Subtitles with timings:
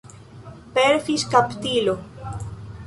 [0.77, 1.97] Per fiŝkaptilo.